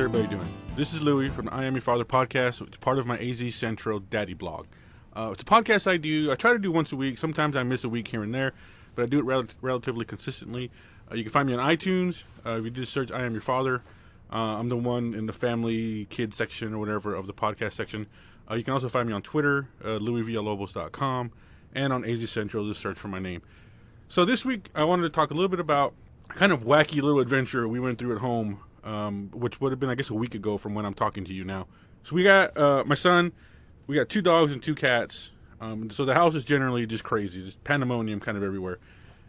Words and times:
everybody 0.00 0.26
doing? 0.34 0.48
This 0.76 0.94
is 0.94 1.02
Louie 1.02 1.28
from 1.28 1.44
the 1.44 1.52
I 1.52 1.66
Am 1.66 1.74
Your 1.74 1.82
Father 1.82 2.06
podcast. 2.06 2.66
It's 2.66 2.78
part 2.78 2.98
of 2.98 3.06
my 3.06 3.18
AZ 3.18 3.54
Central 3.54 4.00
Daddy 4.00 4.32
blog. 4.32 4.64
Uh, 5.14 5.28
it's 5.34 5.42
a 5.42 5.44
podcast 5.44 5.86
I 5.86 5.98
do. 5.98 6.32
I 6.32 6.36
try 6.36 6.54
to 6.54 6.58
do 6.58 6.72
once 6.72 6.90
a 6.92 6.96
week. 6.96 7.18
Sometimes 7.18 7.54
I 7.54 7.64
miss 7.64 7.84
a 7.84 7.88
week 7.90 8.08
here 8.08 8.22
and 8.22 8.34
there, 8.34 8.54
but 8.94 9.02
I 9.02 9.06
do 9.06 9.18
it 9.18 9.26
rel- 9.26 9.44
relatively 9.60 10.06
consistently. 10.06 10.70
Uh, 11.12 11.16
you 11.16 11.22
can 11.22 11.30
find 11.30 11.46
me 11.46 11.54
on 11.54 11.60
iTunes. 11.60 12.24
Uh, 12.46 12.52
if 12.52 12.64
you 12.64 12.70
just 12.70 12.94
search 12.94 13.12
I 13.12 13.26
Am 13.26 13.32
Your 13.32 13.42
Father, 13.42 13.82
uh, 14.32 14.36
I'm 14.36 14.70
the 14.70 14.76
one 14.78 15.12
in 15.12 15.26
the 15.26 15.34
family 15.34 16.06
kid 16.06 16.32
section 16.32 16.72
or 16.72 16.78
whatever 16.78 17.14
of 17.14 17.26
the 17.26 17.34
podcast 17.34 17.72
section. 17.72 18.06
Uh, 18.50 18.54
you 18.54 18.64
can 18.64 18.72
also 18.72 18.88
find 18.88 19.06
me 19.06 19.12
on 19.12 19.20
Twitter, 19.20 19.68
uh, 19.84 19.98
and 21.74 21.92
on 21.92 22.04
AZ 22.06 22.30
Central. 22.30 22.66
Just 22.66 22.80
search 22.80 22.96
for 22.96 23.08
my 23.08 23.18
name. 23.18 23.42
So 24.08 24.24
this 24.24 24.46
week, 24.46 24.70
I 24.74 24.82
wanted 24.84 25.02
to 25.02 25.10
talk 25.10 25.30
a 25.30 25.34
little 25.34 25.50
bit 25.50 25.60
about 25.60 25.92
kind 26.28 26.52
of 26.52 26.64
wacky 26.64 27.02
little 27.02 27.20
adventure 27.20 27.68
we 27.68 27.80
went 27.80 27.98
through 27.98 28.14
at 28.14 28.22
home 28.22 28.60
um, 28.84 29.30
which 29.32 29.60
would 29.60 29.72
have 29.72 29.80
been, 29.80 29.90
I 29.90 29.94
guess, 29.94 30.10
a 30.10 30.14
week 30.14 30.34
ago 30.34 30.56
from 30.56 30.74
when 30.74 30.84
I'm 30.86 30.94
talking 30.94 31.24
to 31.24 31.32
you 31.32 31.44
now. 31.44 31.66
So 32.02 32.14
we 32.14 32.22
got 32.22 32.56
uh, 32.56 32.84
my 32.86 32.94
son, 32.94 33.32
we 33.86 33.96
got 33.96 34.08
two 34.08 34.22
dogs 34.22 34.52
and 34.52 34.62
two 34.62 34.74
cats. 34.74 35.32
Um, 35.60 35.90
so 35.90 36.04
the 36.04 36.14
house 36.14 36.34
is 36.34 36.44
generally 36.44 36.86
just 36.86 37.04
crazy, 37.04 37.44
just 37.44 37.62
pandemonium 37.64 38.20
kind 38.20 38.36
of 38.36 38.42
everywhere. 38.42 38.78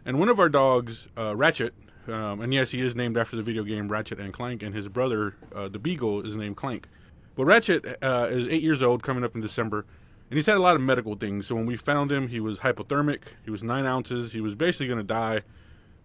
And 0.04 0.18
one 0.18 0.28
of 0.28 0.40
our 0.40 0.48
dogs, 0.48 1.08
uh, 1.16 1.36
Ratchet, 1.36 1.74
um, 2.08 2.40
and 2.40 2.52
yes, 2.52 2.70
he 2.70 2.80
is 2.80 2.96
named 2.96 3.16
after 3.16 3.36
the 3.36 3.42
video 3.42 3.62
game 3.62 3.88
Ratchet 3.88 4.18
and 4.18 4.32
Clank, 4.32 4.62
and 4.62 4.74
his 4.74 4.88
brother, 4.88 5.36
uh, 5.54 5.68
the 5.68 5.78
Beagle, 5.78 6.26
is 6.26 6.34
named 6.34 6.56
Clank. 6.56 6.88
But 7.36 7.44
Ratchet 7.44 7.98
uh, 8.02 8.28
is 8.30 8.48
eight 8.48 8.62
years 8.62 8.82
old, 8.82 9.02
coming 9.02 9.24
up 9.24 9.34
in 9.34 9.40
December, 9.40 9.86
and 10.30 10.36
he's 10.36 10.46
had 10.46 10.56
a 10.56 10.60
lot 10.60 10.74
of 10.74 10.82
medical 10.82 11.14
things. 11.14 11.46
So 11.46 11.54
when 11.54 11.66
we 11.66 11.76
found 11.76 12.10
him, 12.10 12.28
he 12.28 12.40
was 12.40 12.60
hypothermic. 12.60 13.20
He 13.44 13.50
was 13.50 13.62
nine 13.62 13.86
ounces. 13.86 14.32
He 14.32 14.40
was 14.40 14.54
basically 14.54 14.86
going 14.86 14.98
to 14.98 15.04
die. 15.04 15.42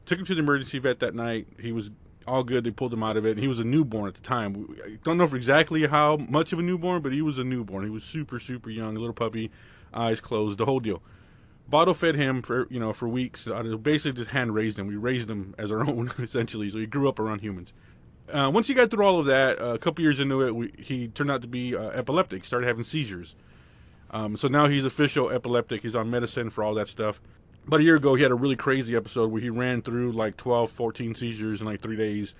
Took 0.05 0.19
him 0.19 0.25
to 0.25 0.35
the 0.35 0.41
emergency 0.41 0.79
vet 0.79 0.99
that 0.99 1.15
night. 1.15 1.47
He 1.59 1.71
was 1.71 1.91
all 2.27 2.43
good. 2.43 2.63
They 2.63 2.71
pulled 2.71 2.93
him 2.93 3.03
out 3.03 3.17
of 3.17 3.25
it. 3.25 3.31
And 3.31 3.39
he 3.39 3.47
was 3.47 3.59
a 3.59 3.63
newborn 3.63 4.07
at 4.07 4.15
the 4.15 4.21
time. 4.21 4.75
I 4.85 4.97
don't 5.03 5.17
know 5.17 5.27
for 5.27 5.35
exactly 5.35 5.87
how 5.87 6.17
much 6.17 6.53
of 6.53 6.59
a 6.59 6.61
newborn, 6.61 7.01
but 7.01 7.13
he 7.13 7.21
was 7.21 7.37
a 7.37 7.43
newborn. 7.43 7.83
He 7.83 7.89
was 7.89 8.03
super, 8.03 8.39
super 8.39 8.69
young, 8.69 8.95
little 8.95 9.13
puppy, 9.13 9.51
eyes 9.93 10.19
closed, 10.19 10.57
the 10.57 10.65
whole 10.65 10.79
deal. 10.79 11.01
Bottle 11.69 11.93
fed 11.93 12.15
him 12.15 12.41
for 12.41 12.67
you 12.69 12.79
know 12.79 12.93
for 12.93 13.09
weeks. 13.09 13.47
Basically, 13.81 14.13
just 14.13 14.29
hand 14.29 14.53
raised 14.53 14.79
him. 14.79 14.87
We 14.87 14.95
raised 14.95 15.29
him 15.29 15.53
as 15.57 15.71
our 15.71 15.79
own 15.87 16.11
essentially. 16.19 16.69
So 16.69 16.77
he 16.77 16.85
grew 16.85 17.09
up 17.09 17.19
around 17.19 17.41
humans. 17.41 17.73
Uh, 18.31 18.51
once 18.53 18.67
he 18.67 18.73
got 18.73 18.91
through 18.91 19.05
all 19.05 19.19
of 19.19 19.25
that, 19.25 19.59
uh, 19.59 19.73
a 19.73 19.77
couple 19.77 20.01
years 20.01 20.19
into 20.19 20.41
it, 20.41 20.53
we, 20.53 20.73
he 20.77 21.07
turned 21.07 21.31
out 21.31 21.41
to 21.41 21.47
be 21.47 21.75
uh, 21.75 21.89
epileptic. 21.89 22.43
Started 22.43 22.67
having 22.67 22.83
seizures. 22.83 23.35
Um, 24.11 24.37
so 24.37 24.47
now 24.47 24.67
he's 24.67 24.85
official 24.85 25.29
epileptic. 25.29 25.81
He's 25.81 25.95
on 25.95 26.09
medicine 26.09 26.49
for 26.49 26.63
all 26.63 26.73
that 26.75 26.87
stuff 26.87 27.21
about 27.67 27.81
a 27.81 27.83
year 27.83 27.97
ago, 27.97 28.15
he 28.15 28.23
had 28.23 28.31
a 28.31 28.35
really 28.35 28.55
crazy 28.55 28.95
episode 28.95 29.29
where 29.29 29.41
he 29.41 29.49
ran 29.49 29.81
through 29.81 30.13
like 30.13 30.37
12, 30.37 30.71
14 30.71 31.15
seizures 31.15 31.59
in 31.59 31.67
like 31.67 31.81
three 31.81 31.97
days. 31.97 32.33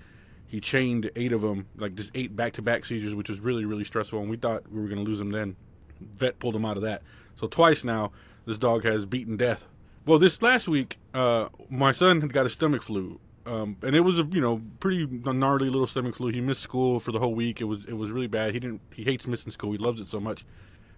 He 0.46 0.60
chained 0.60 1.10
eight 1.16 1.32
of 1.32 1.42
them, 1.42 1.66
like 1.76 1.94
just 1.94 2.10
eight 2.14 2.34
back 2.34 2.54
to 2.54 2.62
back 2.62 2.86
seizures, 2.86 3.14
which 3.14 3.28
was 3.28 3.40
really, 3.40 3.66
really 3.66 3.84
stressful. 3.84 4.20
And 4.20 4.30
we 4.30 4.38
thought 4.38 4.70
we 4.72 4.80
were 4.80 4.88
going 4.88 5.04
to 5.04 5.04
lose 5.04 5.20
him 5.20 5.30
then. 5.30 5.56
Vet 6.00 6.38
pulled 6.38 6.56
him 6.56 6.64
out 6.64 6.78
of 6.78 6.82
that. 6.84 7.02
So 7.36 7.46
twice 7.46 7.84
now, 7.84 8.12
this 8.46 8.56
dog 8.56 8.84
has 8.84 9.04
beaten 9.04 9.36
death. 9.36 9.68
Well, 10.06 10.18
this 10.18 10.40
last 10.40 10.66
week, 10.66 10.96
uh, 11.12 11.48
my 11.68 11.92
son 11.92 12.22
had 12.22 12.32
got 12.32 12.46
a 12.46 12.48
stomach 12.48 12.82
flu. 12.82 13.20
Um, 13.44 13.76
and 13.82 13.94
it 13.94 14.00
was 14.00 14.18
a 14.18 14.24
you 14.24 14.40
know 14.40 14.62
pretty 14.80 15.06
gnarly 15.06 15.70
little 15.70 15.86
stomach 15.86 16.16
flu. 16.16 16.28
He 16.28 16.40
missed 16.40 16.62
school 16.62 17.00
for 17.00 17.12
the 17.12 17.18
whole 17.18 17.34
week. 17.34 17.60
It 17.60 17.64
was 17.64 17.84
it 17.86 17.94
was 17.94 18.10
really 18.10 18.26
bad. 18.26 18.52
He 18.52 18.60
didn't 18.60 18.80
he 18.92 19.04
hates 19.04 19.26
missing 19.26 19.52
school. 19.52 19.72
He 19.72 19.78
loves 19.78 20.00
it 20.00 20.08
so 20.08 20.20
much. 20.20 20.44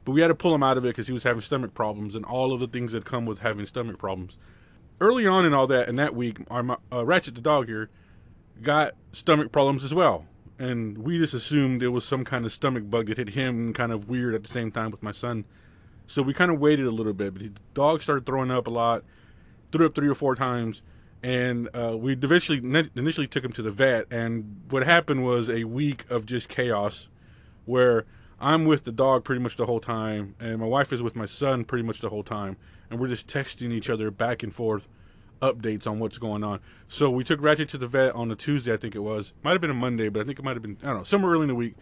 But 0.05 0.13
we 0.13 0.21
had 0.21 0.29
to 0.29 0.35
pull 0.35 0.55
him 0.55 0.63
out 0.63 0.79
of 0.79 0.85
it 0.85 0.89
because 0.89 1.07
he 1.07 1.13
was 1.13 1.25
having 1.25 1.43
stomach 1.43 1.75
problems 1.75 2.15
and 2.15 2.25
all 2.25 2.53
of 2.53 2.61
the 2.61 2.67
things 2.67 2.93
that 2.93 3.05
come 3.05 3.27
with 3.27 3.41
having 3.41 3.67
stomach 3.67 3.99
problems. 3.99 4.39
Early 5.01 5.27
on 5.27 5.47
in 5.47 5.55
all 5.55 5.67
that, 5.67 5.89
in 5.89 5.97
that 5.97 6.15
week, 6.15 6.39
our 6.51 6.79
uh, 6.93 7.05
Ratchet 7.05 7.35
the 7.35 7.41
dog 7.41 7.69
here 7.69 7.91
got 8.63 8.95
stomach 9.13 9.53
problems 9.53 9.85
as 9.85 9.95
well. 9.95 10.27
And 10.59 10.99
we 10.99 11.19
just 11.19 11.33
assumed 11.33 11.83
it 11.83 11.89
was 11.89 12.05
some 12.05 12.25
kind 12.25 12.45
of 12.45 12.53
stomach 12.53 12.89
bug 12.91 13.07
that 13.07 13.17
hit 13.17 13.31
him 13.31 13.73
kind 13.73 13.93
of 13.93 14.09
weird 14.09 14.35
at 14.35 14.43
the 14.43 14.51
same 14.51 14.71
time 14.71 14.91
with 14.91 15.03
my 15.03 15.13
son. 15.13 15.45
So 16.07 16.23
we 16.23 16.35
kind 16.35 16.51
of 16.51 16.59
waited 16.59 16.87
a 16.87 16.91
little 16.91 17.15
bit. 17.15 17.33
But 17.33 17.43
the 17.43 17.53
dog 17.73 18.03
started 18.03 18.27
throwing 18.27 18.51
up 18.51 18.67
a 18.67 18.71
lot, 18.71 19.05
threw 19.73 19.87
up 19.87 19.95
three 19.95 20.09
or 20.09 20.15
four 20.15 20.35
times. 20.35 20.83
And 21.23 21.69
uh, 21.75 21.97
we 21.97 22.13
eventually 22.13 22.59
initially 22.95 23.27
took 23.27 23.45
him 23.45 23.53
to 23.53 23.63
the 23.63 23.71
vet. 23.71 24.07
And 24.11 24.63
what 24.69 24.85
happened 24.85 25.25
was 25.25 25.49
a 25.49 25.65
week 25.65 26.05
of 26.11 26.27
just 26.27 26.49
chaos 26.49 27.09
where 27.65 28.05
I'm 28.41 28.65
with 28.65 28.85
the 28.85 28.93
dog 28.93 29.25
pretty 29.25 29.43
much 29.43 29.57
the 29.57 29.67
whole 29.67 29.81
time, 29.81 30.35
and 30.41 30.59
my 30.59 30.67
wife 30.67 30.93
is 30.93 31.03
with 31.03 31.15
my 31.15 31.27
son 31.27 31.65
pretty 31.65 31.85
much 31.85 32.01
the 32.01 32.09
whole 32.09 32.23
time, 32.23 32.57
and 32.89 32.99
we're 32.99 33.09
just 33.09 33.27
texting 33.27 33.71
each 33.71 33.91
other 33.91 34.11
back 34.11 34.43
and 34.43 34.55
forth 34.55 34.89
updates 35.43 35.87
on 35.87 35.99
what's 35.99 36.17
going 36.17 36.43
on. 36.43 36.61
So 36.89 37.11
we 37.11 37.23
took 37.23 37.43
Ratchet 37.43 37.69
to 37.71 37.79
the 37.79 37.87
vet 37.87 38.15
on 38.15 38.31
a 38.31 38.37
Tuesday, 38.37 38.73
I 38.73 38.79
think 38.79 38.95
it 38.95 39.01
was. 39.01 39.35
Might 39.43 39.53
have 39.53 39.61
been 39.61 39.71
a 39.71 39.75
Monday, 39.75 40.09
but 40.09 40.21
I 40.21 40.25
think 40.25 40.39
it 40.39 40.45
might 40.45 40.55
have 40.55 40.63
been 40.63 40.79
I 40.83 40.87
don't 40.87 40.99
know 40.99 41.05
somewhere 41.05 41.33
early 41.33 41.43
in 41.43 41.49
the 41.49 41.55
week. 41.55 41.75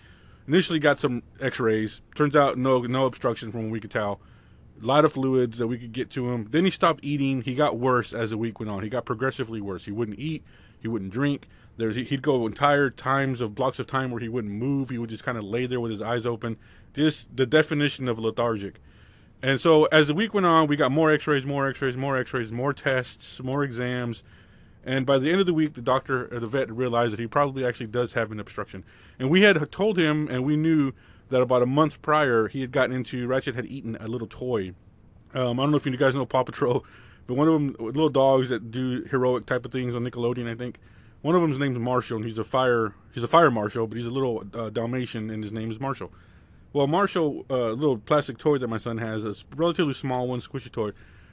Initially 0.48 0.78
got 0.78 0.98
some 0.98 1.22
X-rays. 1.40 2.00
Turns 2.14 2.34
out 2.34 2.58
no 2.58 2.80
no 2.80 3.04
obstruction 3.04 3.52
from 3.52 3.64
what 3.64 3.72
we 3.72 3.80
could 3.80 3.90
tell. 3.90 4.20
A 4.82 4.86
lot 4.86 5.04
of 5.04 5.12
fluids 5.12 5.58
that 5.58 5.66
we 5.66 5.78
could 5.78 5.92
get 5.92 6.10
to 6.10 6.30
him. 6.30 6.48
Then 6.50 6.64
he 6.64 6.70
stopped 6.70 7.00
eating. 7.04 7.42
He 7.42 7.54
got 7.54 7.78
worse 7.78 8.12
as 8.12 8.30
the 8.30 8.38
week 8.38 8.58
went 8.58 8.70
on. 8.70 8.82
He 8.82 8.88
got 8.88 9.04
progressively 9.04 9.60
worse. 9.60 9.84
He 9.84 9.92
wouldn't 9.92 10.18
eat. 10.18 10.44
He 10.80 10.88
wouldn't 10.88 11.12
drink. 11.12 11.48
There's 11.78 11.96
he'd 11.96 12.22
go 12.22 12.46
entire 12.46 12.90
times 12.90 13.40
of 13.40 13.54
blocks 13.54 13.78
of 13.78 13.86
time 13.86 14.10
where 14.10 14.20
he 14.20 14.28
wouldn't 14.28 14.52
move. 14.52 14.90
He 14.90 14.98
would 14.98 15.10
just 15.10 15.24
kind 15.24 15.38
of 15.38 15.44
lay 15.44 15.64
there 15.64 15.80
with 15.80 15.92
his 15.92 16.02
eyes 16.02 16.26
open. 16.26 16.58
Just 16.92 17.34
the 17.34 17.46
definition 17.46 18.08
of 18.08 18.18
lethargic. 18.18 18.80
And 19.40 19.60
so 19.60 19.84
as 19.86 20.08
the 20.08 20.14
week 20.14 20.34
went 20.34 20.46
on, 20.46 20.66
we 20.66 20.74
got 20.74 20.90
more 20.90 21.12
X-rays, 21.12 21.46
more 21.46 21.68
X-rays, 21.68 21.96
more 21.96 22.18
X-rays, 22.18 22.50
more 22.50 22.74
tests, 22.74 23.40
more 23.40 23.62
exams. 23.62 24.24
And 24.84 25.06
by 25.06 25.18
the 25.18 25.30
end 25.30 25.38
of 25.38 25.46
the 25.46 25.54
week, 25.54 25.74
the 25.74 25.80
doctor 25.80 26.34
or 26.34 26.40
the 26.40 26.46
vet 26.48 26.70
realized 26.72 27.12
that 27.12 27.20
he 27.20 27.28
probably 27.28 27.64
actually 27.64 27.86
does 27.86 28.14
have 28.14 28.32
an 28.32 28.40
obstruction. 28.40 28.84
And 29.18 29.30
we 29.30 29.42
had 29.42 29.70
told 29.70 29.96
him, 29.96 30.26
and 30.28 30.44
we 30.44 30.56
knew 30.56 30.92
that 31.28 31.40
about 31.40 31.62
a 31.62 31.66
month 31.66 32.02
prior, 32.02 32.48
he 32.48 32.60
had 32.62 32.72
gotten 32.72 32.96
into 32.96 33.28
Ratchet 33.28 33.54
had 33.54 33.66
eaten 33.66 33.96
a 34.00 34.08
little 34.08 34.26
toy. 34.26 34.72
Um, 35.34 35.60
I 35.60 35.62
don't 35.62 35.70
know 35.70 35.76
if 35.76 35.86
you 35.86 35.96
guys 35.96 36.16
know 36.16 36.26
Paw 36.26 36.42
Patrol, 36.42 36.84
but 37.26 37.34
one 37.34 37.46
of 37.46 37.54
them 37.54 37.76
little 37.78 38.08
dogs 38.08 38.48
that 38.48 38.70
do 38.72 39.04
heroic 39.04 39.46
type 39.46 39.64
of 39.64 39.70
things 39.70 39.94
on 39.94 40.02
Nickelodeon, 40.02 40.50
I 40.50 40.56
think. 40.56 40.78
One 41.22 41.34
of 41.34 41.42
them's 41.42 41.58
named 41.58 41.76
Marshall, 41.78 42.18
and 42.18 42.24
he's 42.24 42.38
a 42.38 42.44
fire 42.44 42.94
he's 43.12 43.24
a 43.24 43.28
fire 43.28 43.50
marshal, 43.50 43.86
but 43.86 43.96
he's 43.96 44.06
a 44.06 44.10
little 44.10 44.44
uh, 44.54 44.70
Dalmatian, 44.70 45.30
and 45.30 45.42
his 45.42 45.52
name 45.52 45.70
is 45.70 45.80
Marshall. 45.80 46.12
Well, 46.72 46.86
Marshall, 46.86 47.44
a 47.50 47.54
uh, 47.54 47.70
little 47.72 47.98
plastic 47.98 48.38
toy 48.38 48.58
that 48.58 48.68
my 48.68 48.78
son 48.78 48.98
has, 48.98 49.24
a 49.24 49.34
relatively 49.56 49.94
small 49.94 50.28
one, 50.28 50.40
squishy 50.40 50.70
toy. 50.70 50.90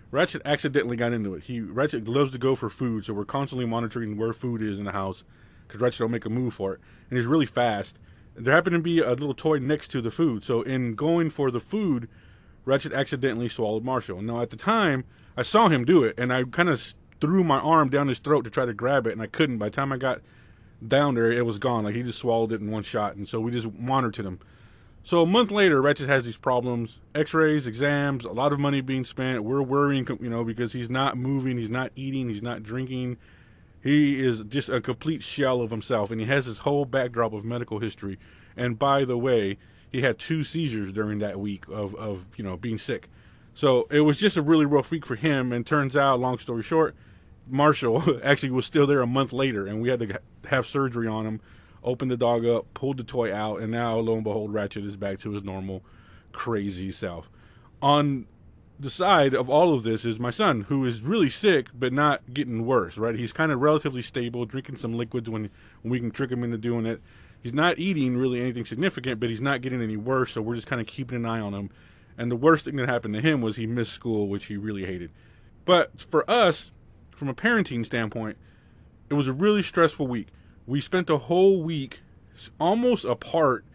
Ratchet 0.09 0.41
accidentally 0.45 0.95
got 0.95 1.13
into 1.13 1.35
it. 1.35 1.43
He 1.43 1.59
Ratchet 1.59 2.07
loves 2.07 2.31
to 2.31 2.37
go 2.37 2.55
for 2.55 2.69
food, 2.69 3.05
so 3.05 3.13
we're 3.13 3.25
constantly 3.25 3.65
monitoring 3.65 4.17
where 4.17 4.33
food 4.33 4.61
is 4.61 4.79
in 4.79 4.85
the 4.85 4.91
house 4.91 5.23
because 5.67 5.81
Ratchet 5.81 5.99
don't 5.99 6.11
make 6.11 6.25
a 6.25 6.29
move 6.29 6.53
for 6.53 6.73
it, 6.73 6.79
and 7.09 7.17
he's 7.17 7.27
really 7.27 7.45
fast. 7.45 7.99
There 8.35 8.53
happened 8.53 8.75
to 8.75 8.79
be 8.79 8.99
a 8.99 9.11
little 9.11 9.33
toy 9.33 9.59
next 9.59 9.89
to 9.89 10.01
the 10.01 10.11
food, 10.11 10.43
so 10.43 10.61
in 10.61 10.95
going 10.95 11.29
for 11.29 11.51
the 11.51 11.59
food, 11.59 12.09
Ratchet 12.65 12.93
accidentally 12.93 13.49
swallowed 13.49 13.83
Marshall. 13.83 14.21
Now 14.21 14.41
at 14.41 14.49
the 14.49 14.57
time, 14.57 15.03
I 15.37 15.43
saw 15.43 15.69
him 15.69 15.85
do 15.85 16.03
it, 16.03 16.15
and 16.17 16.33
I 16.33 16.43
kind 16.43 16.69
of 16.69 16.95
threw 17.21 17.43
my 17.43 17.59
arm 17.59 17.89
down 17.89 18.07
his 18.07 18.19
throat 18.19 18.43
to 18.43 18.49
try 18.49 18.65
to 18.65 18.73
grab 18.73 19.07
it, 19.07 19.13
and 19.13 19.21
I 19.21 19.27
couldn't. 19.27 19.57
By 19.57 19.67
the 19.67 19.75
time 19.75 19.91
I 19.91 19.97
got 19.97 20.21
down 20.85 21.15
there, 21.15 21.31
it 21.31 21.45
was 21.45 21.59
gone. 21.59 21.83
Like 21.83 21.95
he 21.95 22.03
just 22.03 22.19
swallowed 22.19 22.51
it 22.51 22.61
in 22.61 22.71
one 22.71 22.83
shot, 22.83 23.15
and 23.15 23.27
so 23.27 23.39
we 23.39 23.51
just 23.51 23.73
monitored 23.73 24.25
him. 24.25 24.39
So 25.03 25.21
a 25.21 25.25
month 25.25 25.51
later, 25.51 25.81
Ratchet 25.81 26.09
has 26.09 26.25
these 26.25 26.37
problems: 26.37 26.99
X-rays, 27.13 27.67
exams, 27.67 28.25
a 28.25 28.31
lot 28.31 28.51
of 28.51 28.59
money 28.59 28.81
being 28.81 29.05
spent. 29.05 29.43
We're 29.43 29.61
worrying, 29.61 30.07
you 30.19 30.29
know, 30.29 30.43
because 30.43 30.73
he's 30.73 30.89
not 30.89 31.17
moving, 31.17 31.57
he's 31.57 31.69
not 31.69 31.91
eating, 31.95 32.29
he's 32.29 32.41
not 32.41 32.63
drinking. 32.63 33.17
He 33.83 34.23
is 34.25 34.43
just 34.45 34.67
a 34.67 34.81
complete 34.81 35.21
shell 35.21 35.61
of 35.61 35.69
himself, 35.69 36.09
and 36.09 36.19
he 36.19 36.25
has 36.25 36.47
this 36.47 36.57
whole 36.59 36.85
backdrop 36.85 37.33
of 37.33 37.45
medical 37.45 37.77
history. 37.77 38.17
And 38.57 38.79
by 38.79 39.05
the 39.05 39.17
way, 39.17 39.59
he 39.91 40.01
had 40.01 40.17
two 40.17 40.43
seizures 40.43 40.91
during 40.91 41.19
that 41.19 41.39
week 41.39 41.67
of, 41.67 41.93
of 41.95 42.25
you 42.35 42.43
know 42.43 42.57
being 42.57 42.79
sick. 42.79 43.09
So 43.55 43.87
it 43.89 44.01
was 44.01 44.19
just 44.19 44.35
a 44.35 44.41
really 44.41 44.65
rough 44.65 44.91
week 44.91 45.05
for 45.05 45.15
him. 45.15 45.51
And 45.53 45.65
turns 45.65 45.95
out, 45.95 46.19
long 46.19 46.37
story 46.37 46.61
short, 46.61 46.93
Marshall 47.47 48.19
actually 48.23 48.51
was 48.51 48.65
still 48.65 48.85
there 48.85 49.01
a 49.01 49.07
month 49.07 49.33
later, 49.33 49.65
and 49.65 49.81
we 49.81 49.89
had 49.89 50.01
to 50.01 50.19
have 50.49 50.67
surgery 50.67 51.07
on 51.07 51.25
him. 51.25 51.41
Opened 51.83 52.11
the 52.11 52.17
dog 52.17 52.45
up, 52.45 52.65
pulled 52.73 52.97
the 52.97 53.03
toy 53.03 53.33
out, 53.33 53.61
and 53.61 53.71
now 53.71 53.97
lo 53.97 54.15
and 54.15 54.23
behold, 54.23 54.53
Ratchet 54.53 54.83
is 54.83 54.97
back 54.97 55.19
to 55.19 55.31
his 55.31 55.43
normal, 55.43 55.83
crazy 56.31 56.91
self. 56.91 57.29
On 57.81 58.27
the 58.77 58.89
side 58.89 59.33
of 59.33 59.49
all 59.49 59.73
of 59.73 59.83
this 59.83 60.03
is 60.03 60.19
my 60.19 60.31
son, 60.31 60.61
who 60.61 60.83
is 60.83 61.01
really 61.01 61.29
sick 61.29 61.67
but 61.73 61.93
not 61.93 62.33
getting 62.33 62.65
worse. 62.65 62.97
Right, 62.97 63.15
he's 63.15 63.31
kind 63.31 63.51
of 63.51 63.61
relatively 63.61 64.01
stable, 64.01 64.45
drinking 64.45 64.79
some 64.79 64.97
liquids 64.97 65.29
when 65.29 65.49
when 65.81 65.91
we 65.91 65.99
can 65.99 66.11
trick 66.11 66.31
him 66.31 66.43
into 66.43 66.57
doing 66.57 66.85
it. 66.85 67.01
He's 67.41 67.53
not 67.53 67.77
eating 67.77 68.17
really 68.17 68.41
anything 68.41 68.65
significant, 68.65 69.19
but 69.19 69.29
he's 69.29 69.39
not 69.39 69.61
getting 69.61 69.81
any 69.81 69.95
worse. 69.95 70.31
So 70.31 70.41
we're 70.41 70.55
just 70.55 70.67
kind 70.67 70.81
of 70.81 70.87
keeping 70.87 71.17
an 71.17 71.25
eye 71.25 71.39
on 71.39 71.53
him 71.53 71.69
and 72.17 72.31
the 72.31 72.35
worst 72.35 72.65
thing 72.65 72.75
that 72.77 72.89
happened 72.89 73.13
to 73.15 73.21
him 73.21 73.41
was 73.41 73.55
he 73.55 73.67
missed 73.67 73.93
school, 73.93 74.27
which 74.27 74.45
he 74.45 74.57
really 74.57 74.85
hated. 74.85 75.11
But 75.65 75.99
for 75.99 76.29
us, 76.29 76.71
from 77.11 77.27
a 77.29 77.33
parenting 77.33 77.85
standpoint, 77.85 78.37
it 79.09 79.13
was 79.15 79.27
a 79.27 79.33
really 79.33 79.63
stressful 79.63 80.07
week. 80.07 80.27
We 80.65 80.79
spent 80.81 81.09
a 81.09 81.17
whole 81.17 81.61
week 81.61 82.01
almost 82.59 83.05
apart, 83.05 83.65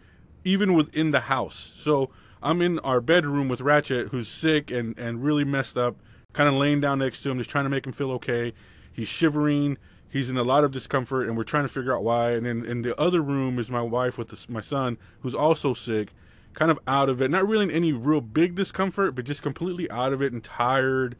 even 0.43 0.73
within 0.73 1.11
the 1.11 1.21
house. 1.21 1.73
So 1.75 2.09
I'm 2.41 2.61
in 2.61 2.79
our 2.79 3.01
bedroom 3.01 3.47
with 3.47 3.61
Ratchet, 3.61 4.09
who's 4.09 4.27
sick 4.27 4.71
and, 4.71 4.97
and 4.97 5.23
really 5.23 5.43
messed 5.43 5.77
up, 5.77 5.95
kind 6.33 6.49
of 6.49 6.55
laying 6.55 6.81
down 6.81 6.99
next 6.99 7.21
to 7.23 7.29
him, 7.29 7.37
just 7.37 7.49
trying 7.49 7.65
to 7.65 7.69
make 7.69 7.85
him 7.85 7.93
feel 7.93 8.11
okay. 8.13 8.53
He's 8.91 9.07
shivering. 9.07 9.77
he's 10.09 10.29
in 10.29 10.37
a 10.37 10.43
lot 10.43 10.63
of 10.63 10.71
discomfort, 10.71 11.27
and 11.27 11.37
we're 11.37 11.43
trying 11.43 11.63
to 11.63 11.69
figure 11.69 11.95
out 11.95 12.03
why. 12.03 12.31
And 12.31 12.45
then 12.45 12.65
in 12.65 12.81
the 12.81 12.99
other 12.99 13.21
room 13.21 13.57
is 13.59 13.69
my 13.69 13.81
wife 13.81 14.17
with 14.17 14.29
the, 14.29 14.51
my 14.51 14.61
son, 14.61 14.97
who's 15.21 15.35
also 15.35 15.73
sick, 15.73 16.13
kind 16.53 16.71
of 16.71 16.79
out 16.87 17.09
of 17.09 17.21
it. 17.21 17.31
Not 17.31 17.47
really 17.47 17.65
in 17.65 17.71
any 17.71 17.93
real 17.93 18.21
big 18.21 18.55
discomfort, 18.55 19.15
but 19.15 19.25
just 19.25 19.41
completely 19.41 19.89
out 19.89 20.13
of 20.13 20.21
it 20.21 20.33
and 20.33 20.43
tired 20.43 21.15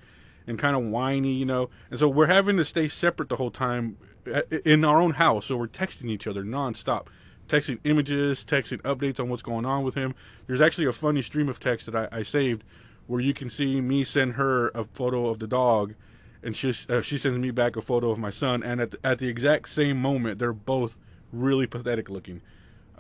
and 0.48 0.58
kind 0.60 0.76
of 0.76 0.84
whiny, 0.84 1.34
you 1.34 1.46
know. 1.46 1.70
And 1.90 2.00
so 2.00 2.08
we're 2.08 2.28
having 2.28 2.58
to 2.58 2.66
stay 2.66 2.88
separate 2.88 3.30
the 3.30 3.36
whole 3.38 3.52
time 3.52 3.98
uh, 4.32 4.42
in 4.66 4.84
our 4.84 5.02
own 5.02 5.12
house. 5.12 5.46
So 5.46 5.58
we're 5.58 5.68
texting 5.68 6.10
each 6.10 6.28
other 6.28 6.44
nonstop, 6.44 7.08
texting 7.48 7.80
images, 7.84 8.44
texting 8.44 8.82
updates 8.82 9.20
on 9.20 9.30
what's 9.30 9.44
going 9.44 9.66
on 9.66 9.84
with 9.84 9.96
him. 9.96 10.16
There's 10.48 10.62
actually 10.62 10.88
a 10.88 10.94
funny 10.94 11.22
stream 11.22 11.50
of 11.50 11.60
text 11.60 11.86
that 11.86 11.96
I, 11.96 12.20
I 12.20 12.22
saved 12.24 12.64
where 13.08 13.22
you 13.22 13.34
can 13.34 13.50
see 13.50 13.82
me 13.82 14.04
send 14.04 14.34
her 14.34 14.70
a 14.70 14.84
photo 14.84 15.28
of 15.28 15.40
the 15.40 15.48
dog, 15.48 15.96
and 16.44 16.56
she 16.56 16.74
uh, 16.90 17.02
she 17.02 17.18
sends 17.18 17.38
me 17.38 17.52
back 17.52 17.76
a 17.76 17.82
photo 17.82 18.10
of 18.10 18.18
my 18.18 18.30
son. 18.30 18.64
And 18.64 18.82
at 18.82 18.92
the, 18.92 19.00
at 19.04 19.20
the 19.20 19.28
exact 19.28 19.70
same 19.70 20.02
moment, 20.02 20.40
they're 20.40 20.54
both 20.54 20.98
really 21.32 21.68
pathetic 21.68 22.10
looking. 22.10 22.42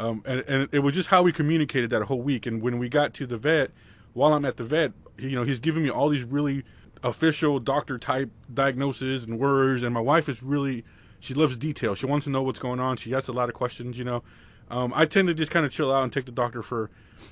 Um, 0.01 0.23
and, 0.25 0.41
and 0.47 0.69
it 0.71 0.79
was 0.79 0.95
just 0.95 1.09
how 1.09 1.21
we 1.21 1.31
communicated 1.31 1.91
that 1.91 2.01
whole 2.03 2.21
week. 2.21 2.47
And 2.47 2.61
when 2.61 2.79
we 2.79 2.89
got 2.89 3.13
to 3.15 3.27
the 3.27 3.37
vet, 3.37 3.69
while 4.13 4.33
I'm 4.33 4.45
at 4.45 4.57
the 4.57 4.63
vet, 4.63 4.93
you 5.17 5.35
know, 5.35 5.43
he's 5.43 5.59
giving 5.59 5.83
me 5.83 5.91
all 5.91 6.09
these 6.09 6.23
really 6.23 6.63
official 7.03 7.59
doctor 7.59 7.99
type 7.99 8.31
diagnoses 8.51 9.23
and 9.23 9.39
words. 9.39 9.83
And 9.83 9.93
my 9.93 9.99
wife 9.99 10.27
is 10.27 10.41
really, 10.41 10.83
she 11.19 11.35
loves 11.35 11.55
detail. 11.55 11.93
She 11.93 12.07
wants 12.07 12.23
to 12.23 12.31
know 12.31 12.41
what's 12.41 12.59
going 12.59 12.79
on. 12.79 12.97
She 12.97 13.13
asks 13.13 13.27
a 13.27 13.31
lot 13.31 13.47
of 13.47 13.53
questions, 13.53 13.97
you 13.99 14.03
know. 14.03 14.23
Um, 14.71 14.91
I 14.95 15.05
tend 15.05 15.27
to 15.27 15.33
just 15.35 15.51
kind 15.51 15.65
of 15.65 15.71
chill 15.71 15.93
out 15.93 16.03
and 16.03 16.11
take 16.11 16.25
the 16.25 16.31
doctor 16.31 16.63
for, 16.63 16.89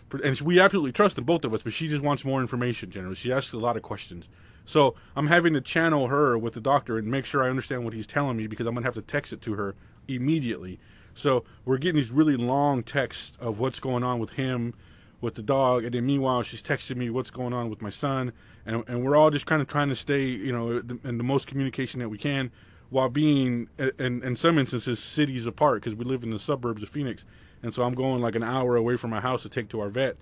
for, 0.08 0.22
and 0.22 0.40
we 0.42 0.60
absolutely 0.60 0.92
trust 0.92 1.16
them, 1.16 1.24
both 1.24 1.46
of 1.46 1.54
us, 1.54 1.64
but 1.64 1.74
she 1.74 1.88
just 1.88 2.04
wants 2.04 2.24
more 2.24 2.42
information 2.42 2.92
generally. 2.92 3.16
She 3.16 3.32
asks 3.32 3.54
a 3.54 3.58
lot 3.58 3.78
of 3.78 3.82
questions. 3.82 4.30
So 4.66 4.94
I'm 5.16 5.28
having 5.28 5.54
to 5.54 5.62
channel 5.62 6.08
her 6.08 6.38
with 6.38 6.54
the 6.54 6.62
doctor 6.62 6.98
and 6.98 7.08
make 7.08 7.26
sure 7.26 7.44
I 7.44 7.50
understand 7.50 7.86
what 7.86 7.94
he's 7.94 8.06
telling 8.06 8.38
me 8.38 8.46
because 8.46 8.68
I'm 8.68 8.76
going 8.76 8.84
to 8.84 8.88
have 8.88 8.96
to 8.96 9.02
text 9.02 9.34
it 9.34 9.42
to 9.44 9.54
her 9.54 9.76
immediately. 10.08 10.80
So 11.20 11.44
we're 11.66 11.78
getting 11.78 11.98
these 11.98 12.12
really 12.12 12.38
long 12.38 12.82
texts 12.82 13.38
of 13.42 13.60
what's 13.60 13.80
going 13.80 14.04
on 14.04 14.20
with 14.20 14.32
him, 14.32 14.74
with 15.22 15.36
the 15.36 15.42
dog, 15.42 15.84
and 15.84 15.94
then 15.94 16.06
meanwhile 16.06 16.44
she's 16.44 16.64
texting 16.64 16.96
me 16.96 17.10
what's 17.10 17.30
going 17.30 17.52
on 17.52 17.70
with 17.70 17.82
my 17.82 17.90
son, 17.90 18.32
and 18.66 18.84
and 18.88 19.04
we're 19.04 19.18
all 19.18 19.30
just 19.30 19.46
kind 19.46 19.62
of 19.62 19.68
trying 19.68 19.90
to 19.90 19.96
stay, 19.96 20.24
you 20.24 20.54
know, 20.54 20.82
in 21.04 21.18
the 21.18 21.24
most 21.24 21.46
communication 21.46 22.00
that 22.00 22.08
we 22.08 22.18
can, 22.18 22.52
while 22.90 23.10
being 23.10 23.68
in 23.78 24.24
in 24.24 24.36
some 24.38 24.58
instances 24.58 25.00
cities 25.00 25.46
apart 25.46 25.82
because 25.82 25.94
we 25.94 26.06
live 26.06 26.24
in 26.24 26.30
the 26.30 26.40
suburbs 26.40 26.82
of 26.84 26.88
Phoenix, 26.88 27.26
and 27.62 27.74
so 27.74 27.84
I'm 27.84 27.96
going 27.96 28.22
like 28.22 28.36
an 28.36 28.44
hour 28.44 28.78
away 28.78 28.96
from 28.96 29.10
my 29.10 29.20
house 29.20 29.44
to 29.44 29.50
take 29.50 29.68
to 29.70 29.82
our 29.82 29.90
vet, 29.90 30.16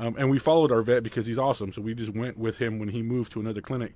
um, 0.00 0.16
and 0.18 0.28
we 0.28 0.40
followed 0.40 0.72
our 0.72 0.82
vet 0.82 1.04
because 1.04 1.26
he's 1.26 1.38
awesome, 1.38 1.72
so 1.72 1.80
we 1.80 1.94
just 1.94 2.12
went 2.12 2.36
with 2.36 2.58
him 2.58 2.80
when 2.80 2.88
he 2.88 3.02
moved 3.02 3.30
to 3.32 3.40
another 3.40 3.60
clinic, 3.60 3.94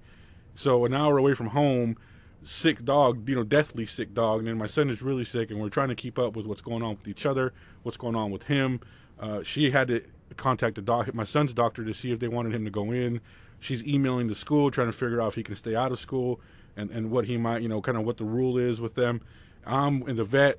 so 0.55 0.85
an 0.85 0.95
hour 0.95 1.19
away 1.19 1.35
from 1.35 1.49
home 1.49 1.97
sick 2.45 2.85
dog, 2.85 3.29
you 3.29 3.35
know, 3.35 3.45
deathly 3.45 3.87
sick 3.87 4.15
dog, 4.15 4.41
and 4.41 4.49
then 4.49 4.59
my 4.59 4.67
son 4.67 4.91
is 4.91 5.03
really 5.03 5.25
sick, 5.25 5.51
and 5.51 5.61
we're 5.61 5.69
trying 5.69 5.89
to 5.89 5.95
keep 5.95 6.19
up 6.19 6.37
with 6.37 6.47
what's 6.47 6.61
going 6.61 6.83
on 6.83 6.97
with 6.97 7.09
each 7.09 7.27
other, 7.27 7.53
what's 7.83 7.97
going 7.97 8.15
on 8.15 8.31
with 8.31 8.45
him. 8.45 8.81
Uh, 9.19 9.43
she 9.43 9.71
had 9.71 9.89
to 9.89 10.03
contact 10.37 10.75
the 10.77 10.83
doc, 10.83 11.13
my 11.15 11.25
son's 11.25 11.53
doctor, 11.53 11.85
to 11.85 11.95
see 11.95 12.13
if 12.13 12.19
they 12.19 12.29
wanted 12.29 12.55
him 12.55 12.65
to 12.65 12.71
go 12.71 12.93
in. 12.93 13.21
She's 13.61 13.87
emailing 13.87 14.27
the 14.27 14.35
school, 14.35 14.71
trying 14.71 14.89
to 14.89 14.93
figure 14.93 15.21
out 15.21 15.29
if 15.29 15.35
he 15.35 15.43
can 15.43 15.55
stay 15.55 15.75
out 15.75 15.93
of 15.93 15.99
school 15.99 16.41
and, 16.77 16.91
and 16.91 17.11
what 17.11 17.25
he 17.25 17.37
might, 17.37 17.63
you 17.63 17.69
know, 17.69 17.81
kind 17.81 17.97
of 17.97 18.05
what 18.05 18.19
the 18.19 18.25
rule 18.25 18.59
is 18.59 18.81
with 18.81 18.95
them. 18.95 19.21
I'm 19.67 20.07
in 20.09 20.17
the 20.17 20.25
vet 20.25 20.59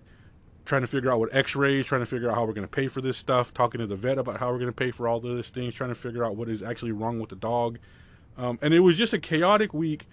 trying 0.65 0.81
to 0.81 0.87
figure 0.87 1.11
out 1.11 1.19
what 1.19 1.29
x-rays, 1.33 1.85
trying 1.85 2.01
to 2.01 2.07
figure 2.07 2.29
out 2.29 2.35
how 2.35 2.43
we're 2.43 2.53
going 2.53 2.67
to 2.67 2.73
pay 2.73 2.87
for 2.87 3.01
this 3.01 3.17
stuff, 3.17 3.53
talking 3.53 3.79
to 3.79 3.87
the 3.87 3.95
vet 3.95 4.17
about 4.17 4.39
how 4.39 4.51
we're 4.51 4.57
going 4.57 4.71
to 4.71 4.73
pay 4.73 4.89
for 4.89 5.07
all 5.07 5.17
of 5.17 5.23
these 5.23 5.49
things, 5.49 5.75
trying 5.75 5.91
to 5.91 5.95
figure 5.95 6.25
out 6.25 6.35
what 6.35 6.49
is 6.49 6.63
actually 6.63 6.91
wrong 6.91 7.19
with 7.19 7.29
the 7.29 7.35
dog. 7.35 7.77
Um, 8.37 8.57
and 8.61 8.73
it 8.73 8.79
was 8.79 8.97
just 8.97 9.13
a 9.13 9.19
chaotic 9.19 9.73
week 9.73 10.07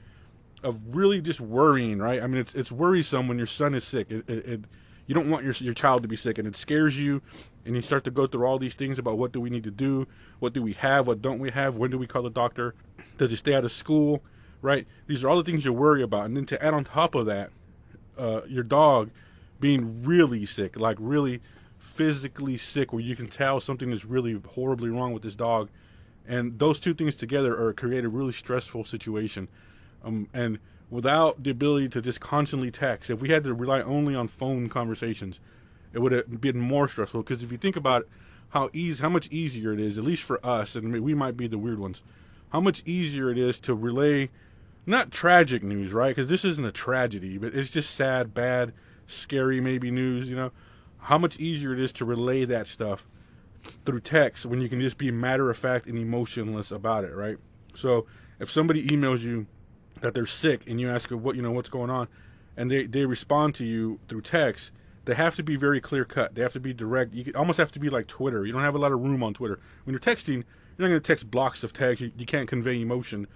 of 0.62 0.80
really 0.94 1.20
just 1.20 1.40
worrying, 1.40 1.98
right? 1.98 2.22
I 2.22 2.26
mean, 2.26 2.40
it's 2.40 2.54
it's 2.54 2.72
worrisome 2.72 3.28
when 3.28 3.38
your 3.38 3.46
son 3.46 3.74
is 3.74 3.84
sick. 3.84 4.10
It, 4.10 4.28
it, 4.28 4.46
it 4.46 4.60
you 5.06 5.14
don't 5.14 5.28
want 5.28 5.44
your 5.44 5.54
your 5.58 5.74
child 5.74 6.02
to 6.02 6.08
be 6.08 6.16
sick, 6.16 6.38
and 6.38 6.46
it 6.46 6.56
scares 6.56 6.98
you, 6.98 7.22
and 7.64 7.74
you 7.74 7.82
start 7.82 8.04
to 8.04 8.10
go 8.10 8.26
through 8.26 8.46
all 8.46 8.58
these 8.58 8.74
things 8.74 8.98
about 8.98 9.18
what 9.18 9.32
do 9.32 9.40
we 9.40 9.50
need 9.50 9.64
to 9.64 9.70
do, 9.70 10.06
what 10.38 10.52
do 10.52 10.62
we 10.62 10.72
have, 10.74 11.06
what 11.06 11.20
don't 11.20 11.38
we 11.38 11.50
have, 11.50 11.76
when 11.76 11.90
do 11.90 11.98
we 11.98 12.06
call 12.06 12.22
the 12.22 12.30
doctor, 12.30 12.74
does 13.18 13.30
he 13.30 13.36
stay 13.36 13.54
out 13.54 13.64
of 13.64 13.72
school, 13.72 14.22
right? 14.60 14.86
These 15.08 15.24
are 15.24 15.28
all 15.28 15.36
the 15.36 15.44
things 15.44 15.64
you 15.64 15.72
worry 15.72 16.02
about, 16.02 16.26
and 16.26 16.36
then 16.36 16.46
to 16.46 16.64
add 16.64 16.72
on 16.72 16.84
top 16.84 17.14
of 17.14 17.26
that, 17.26 17.50
uh, 18.16 18.42
your 18.46 18.62
dog 18.62 19.10
being 19.58 20.04
really 20.04 20.46
sick, 20.46 20.76
like 20.76 20.96
really 21.00 21.40
physically 21.78 22.56
sick, 22.56 22.92
where 22.92 23.02
you 23.02 23.16
can 23.16 23.26
tell 23.26 23.58
something 23.58 23.90
is 23.90 24.04
really 24.04 24.40
horribly 24.54 24.88
wrong 24.88 25.12
with 25.12 25.22
this 25.24 25.34
dog, 25.34 25.68
and 26.26 26.60
those 26.60 26.78
two 26.78 26.94
things 26.94 27.16
together 27.16 27.60
are 27.60 27.72
create 27.72 28.04
a 28.04 28.08
really 28.08 28.32
stressful 28.32 28.84
situation, 28.84 29.48
um, 30.04 30.28
and 30.32 30.58
without 30.90 31.42
the 31.42 31.50
ability 31.50 31.88
to 31.88 32.02
just 32.02 32.20
constantly 32.20 32.70
text, 32.70 33.10
if 33.10 33.20
we 33.20 33.30
had 33.30 33.44
to 33.44 33.54
rely 33.54 33.80
only 33.80 34.14
on 34.14 34.28
phone 34.28 34.68
conversations, 34.68 35.40
it 35.92 36.00
would 36.00 36.12
have 36.12 36.40
been 36.40 36.58
more 36.58 36.88
stressful. 36.88 37.22
Because 37.22 37.42
if 37.42 37.50
you 37.50 37.58
think 37.58 37.76
about 37.76 38.06
how 38.50 38.68
easy, 38.72 39.02
how 39.02 39.08
much 39.08 39.28
easier 39.28 39.72
it 39.72 39.80
is, 39.80 39.96
at 39.96 40.04
least 40.04 40.22
for 40.22 40.44
us, 40.44 40.74
and 40.74 40.92
we 41.02 41.14
might 41.14 41.36
be 41.36 41.46
the 41.46 41.58
weird 41.58 41.78
ones, 41.78 42.02
how 42.50 42.60
much 42.60 42.82
easier 42.84 43.30
it 43.30 43.38
is 43.38 43.58
to 43.60 43.74
relay, 43.74 44.28
not 44.84 45.10
tragic 45.10 45.62
news, 45.62 45.92
right? 45.92 46.14
Because 46.14 46.28
this 46.28 46.44
isn't 46.44 46.64
a 46.64 46.72
tragedy, 46.72 47.38
but 47.38 47.54
it's 47.54 47.70
just 47.70 47.94
sad, 47.94 48.34
bad, 48.34 48.74
scary, 49.06 49.60
maybe 49.60 49.90
news. 49.90 50.28
You 50.28 50.36
know, 50.36 50.52
how 50.98 51.16
much 51.16 51.38
easier 51.38 51.72
it 51.72 51.80
is 51.80 51.92
to 51.94 52.04
relay 52.04 52.44
that 52.44 52.66
stuff 52.66 53.08
through 53.86 54.00
text 54.00 54.44
when 54.44 54.60
you 54.60 54.68
can 54.68 54.80
just 54.80 54.98
be 54.98 55.10
matter 55.10 55.48
of 55.50 55.56
fact 55.56 55.86
and 55.86 55.96
emotionless 55.96 56.70
about 56.70 57.04
it, 57.04 57.14
right? 57.14 57.38
So 57.74 58.06
if 58.38 58.50
somebody 58.50 58.86
emails 58.88 59.20
you 59.20 59.46
that 60.02 60.14
they're 60.14 60.26
sick 60.26 60.62
and 60.68 60.80
you 60.80 60.90
ask 60.90 61.10
what 61.10 61.34
you 61.34 61.42
know 61.42 61.52
what's 61.52 61.70
going 61.70 61.90
on 61.90 62.06
and 62.56 62.70
they, 62.70 62.84
they 62.84 63.06
respond 63.06 63.54
to 63.54 63.64
you 63.64 63.98
through 64.08 64.20
text 64.20 64.70
they 65.04 65.14
have 65.14 65.34
to 65.36 65.42
be 65.42 65.56
very 65.56 65.80
clear 65.80 66.04
cut. 66.04 66.34
They 66.34 66.42
have 66.42 66.52
to 66.52 66.60
be 66.60 66.72
direct. 66.72 67.12
You 67.12 67.32
almost 67.34 67.58
have 67.58 67.72
to 67.72 67.80
be 67.80 67.90
like 67.90 68.06
twitter. 68.06 68.44
You 68.46 68.52
don't 68.52 68.62
have 68.62 68.74
a 68.74 68.78
lot 68.78 68.92
of 68.92 69.00
room 69.00 69.22
on 69.22 69.34
twitter. 69.34 69.58
When 69.84 69.92
you're 69.92 70.00
texting 70.00 70.44
you're 70.78 70.88
not 70.88 70.88
going 70.88 71.00
to 71.02 71.06
text 71.06 71.30
blocks 71.30 71.62
of 71.62 71.72
text. 71.72 72.00
You, 72.00 72.12
you 72.16 72.24
can't 72.24 72.48
convey 72.48 72.80
emotion. 72.80 73.26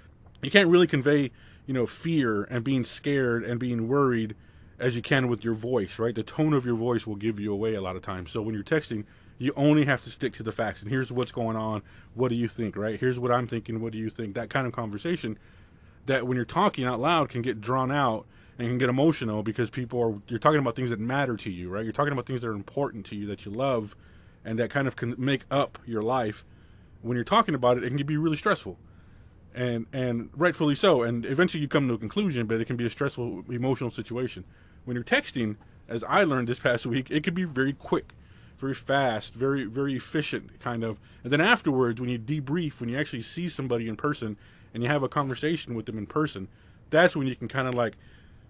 You 0.43 0.51
can't 0.51 0.69
really 0.69 0.87
convey 0.87 1.31
you 1.67 1.75
know 1.75 1.87
fear 1.87 2.45
and 2.45 2.63
being 2.63 2.85
scared 2.85 3.45
and 3.45 3.59
being 3.59 3.89
worried 3.89 4.37
as 4.79 4.95
you 4.95 5.03
can 5.03 5.29
with 5.29 5.43
your 5.43 5.55
voice 5.55 5.99
right? 5.99 6.15
The 6.15 6.23
tone 6.23 6.53
of 6.53 6.65
your 6.65 6.77
voice 6.77 7.07
will 7.07 7.17
give 7.17 7.41
you 7.41 7.53
away 7.53 7.75
a 7.75 7.81
lot 7.81 7.97
of 7.97 8.03
times. 8.03 8.31
So 8.31 8.43
when 8.43 8.55
you're 8.55 8.65
texting 8.65 9.05
you 9.39 9.53
only 9.55 9.85
have 9.85 10.03
to 10.05 10.11
stick 10.11 10.33
to 10.35 10.43
the 10.43 10.53
facts 10.53 10.83
and 10.83 10.91
here's 10.91 11.13
what's 11.13 11.33
going 11.33 11.57
on. 11.57 11.83
What 12.15 12.29
do 12.29 12.37
you 12.37 12.49
think 12.49 12.77
right? 12.77 12.99
Here's 12.99 13.19
what 13.19 13.33
i'm 13.33 13.49
thinking. 13.49 13.81
What 13.81 13.93
do 13.93 13.99
you 13.99 14.09
think? 14.09 14.35
That 14.35 14.51
kind 14.51 14.67
of 14.67 14.73
conversation 14.73 15.37
that 16.07 16.27
when 16.27 16.37
you're 16.37 16.45
talking 16.45 16.85
out 16.85 17.01
loud 17.01 17.29
can 17.29 17.43
get 17.43 17.61
drawn 17.61 17.93
out 17.93 18.27
and 18.59 18.69
can 18.69 18.79
get 18.79 18.89
emotional 18.89 19.43
because 19.43 19.71
people 19.71 20.01
are 20.01 20.15
you're 20.29 20.39
talking 20.39 20.59
about 20.59 20.77
things 20.77 20.91
that 20.91 21.01
matter 21.01 21.37
to 21.37 21.51
you, 21.51 21.69
right? 21.69 21.85
You're 21.85 21.93
talking 21.93 22.13
about 22.13 22.27
things 22.27 22.43
that 22.43 22.49
are 22.49 22.55
important 22.55 23.05
to 23.07 23.17
you 23.17 23.27
that 23.27 23.45
you 23.45 23.53
love 23.53 23.95
and 24.45 24.59
that 24.59 24.71
kind 24.71 24.87
of 24.87 24.97
can 24.97 25.15
make 25.19 25.45
up 25.51 25.79
your 25.87 26.03
life. 26.03 26.45
When 27.03 27.17
you're 27.17 27.25
talking 27.25 27.55
about 27.55 27.77
it, 27.77 27.85
it 27.85 27.95
can 27.95 28.07
be 28.07 28.17
really 28.17 28.37
stressful. 28.37 28.79
And 29.55 29.87
and 29.93 30.31
rightfully 30.35 30.75
so. 30.75 31.03
And 31.03 31.25
eventually 31.27 31.61
you 31.61 31.69
come 31.69 31.89
to 31.89 31.95
a 31.95 31.99
conclusion, 31.99 32.47
but 32.47 32.61
it 32.61 32.67
can 32.67 32.77
be 32.77 32.87
a 32.87 32.91
stressful 32.91 33.45
emotional 33.51 33.91
situation. 33.91 34.45
When 34.85 34.95
you're 34.95 35.05
texting, 35.05 35.57
as 35.89 36.05
I 36.05 36.25
learned 36.25 36.49
this 36.49 36.59
past 36.59 36.87
week, 36.87 37.11
it 37.11 37.25
can 37.25 37.35
be 37.35 37.45
very 37.45 37.73
quick, 37.73 38.15
very 38.59 38.75
fast, 38.75 39.35
very 39.35 39.65
very 39.65 39.97
efficient 39.97 40.61
kind 40.61 40.85
of. 40.85 40.99
And 41.25 41.33
then 41.33 41.41
afterwards 41.41 42.01
when 42.01 42.11
you 42.11 42.19
debrief, 42.19 42.81
when 42.81 42.89
you 42.89 42.99
actually 42.99 43.23
see 43.23 43.49
somebody 43.49 43.89
in 43.89 43.97
person 43.97 44.37
and 44.77 44.85
you 44.85 44.91
have 44.91 45.03
a 45.03 45.09
conversation 45.09 45.75
with 45.75 45.87
them 45.87 45.97
in 45.97 46.05
person, 46.05 46.49
that's 46.91 47.17
when 47.17 47.27
you 47.27 47.35
can 47.35 47.49
kind 47.49 47.67
of 47.67 47.73
like 47.73 47.97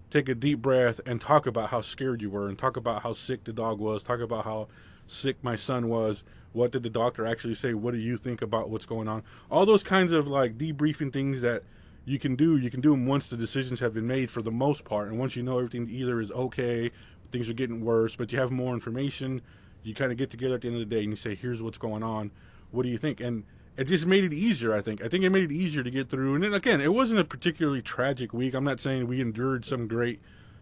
take 0.09 0.27
a 0.27 0.35
deep 0.35 0.61
breath 0.61 0.99
and 1.05 1.21
talk 1.21 1.47
about 1.47 1.69
how 1.69 1.79
scared 1.79 2.21
you 2.21 2.29
were 2.29 2.49
and 2.49 2.59
talk 2.59 2.75
about 2.75 3.01
how 3.01 3.13
sick 3.13 3.45
the 3.45 3.53
dog 3.53 3.79
was, 3.79 4.03
talk 4.03 4.19
about 4.19 4.43
how 4.43 4.67
sick 5.05 5.37
my 5.41 5.55
son 5.55 5.87
was. 5.87 6.25
What 6.51 6.73
did 6.73 6.83
the 6.83 6.89
doctor 6.89 7.25
actually 7.25 7.55
say? 7.55 7.73
What 7.73 7.93
do 7.93 7.97
you 8.01 8.17
think 8.17 8.41
about 8.41 8.69
what's 8.69 8.85
going 8.85 9.07
on? 9.07 9.23
All 9.49 9.65
those 9.65 9.83
kinds 9.83 10.11
of 10.11 10.27
like 10.27 10.57
debriefing 10.57 11.13
things 11.13 11.39
that 11.39 11.63
you 12.03 12.19
can 12.19 12.35
do, 12.35 12.57
you 12.57 12.69
can 12.69 12.81
do 12.81 12.91
them 12.91 13.05
once 13.05 13.29
the 13.29 13.37
decisions 13.37 13.79
have 13.79 13.93
been 13.93 14.05
made 14.05 14.29
for 14.29 14.41
the 14.41 14.51
most 14.51 14.83
part. 14.83 15.07
And 15.07 15.17
once 15.17 15.37
you 15.37 15.43
know 15.43 15.59
everything 15.59 15.87
either 15.89 16.19
is 16.19 16.29
okay, 16.31 16.91
things 17.31 17.49
are 17.49 17.53
getting 17.53 17.85
worse, 17.85 18.17
but 18.17 18.33
you 18.33 18.39
have 18.39 18.51
more 18.51 18.73
information, 18.73 19.41
you 19.81 19.95
kind 19.95 20.11
of 20.11 20.17
get 20.17 20.29
together 20.29 20.55
at 20.55 20.61
the 20.61 20.67
end 20.67 20.75
of 20.75 20.89
the 20.89 20.93
day 20.93 21.03
and 21.03 21.09
you 21.09 21.15
say, 21.15 21.35
here's 21.35 21.63
what's 21.63 21.77
going 21.77 22.03
on. 22.03 22.31
What 22.71 22.83
do 22.83 22.89
you 22.89 22.97
think? 22.97 23.21
And 23.21 23.45
it 23.77 23.85
just 23.85 24.05
made 24.05 24.23
it 24.23 24.33
easier. 24.33 24.73
I 24.73 24.81
think. 24.81 25.03
I 25.03 25.07
think 25.07 25.23
it 25.23 25.29
made 25.29 25.43
it 25.43 25.51
easier 25.51 25.83
to 25.83 25.91
get 25.91 26.09
through. 26.09 26.35
And 26.35 26.43
then 26.43 26.53
again, 26.53 26.81
it 26.81 26.93
wasn't 26.93 27.19
a 27.19 27.23
particularly 27.23 27.81
tragic 27.81 28.33
week. 28.33 28.53
I'm 28.53 28.63
not 28.63 28.79
saying 28.79 29.07
we 29.07 29.21
endured 29.21 29.65
some 29.65 29.87
great 29.87 30.19